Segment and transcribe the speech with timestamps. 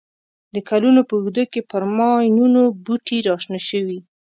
[0.53, 3.99] د کلونو په اوږدو کې پر ماینونو بوټي را شنه شوي.